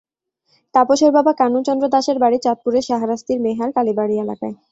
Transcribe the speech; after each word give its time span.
তাপসের 0.75 1.11
বাবা 1.17 1.31
কানু 1.39 1.59
চন্দ্র 1.67 1.85
দাসের 1.93 2.17
বাড়ি 2.19 2.37
চাঁদপুরের 2.41 2.87
শাহরাস্তির 2.89 3.39
মেহার 3.45 3.69
কালিবাড়ী 3.75 4.15
এলাকায়। 4.17 4.55